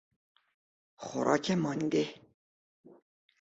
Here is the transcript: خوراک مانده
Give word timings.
خوراک 0.97 1.51
مانده 1.51 2.05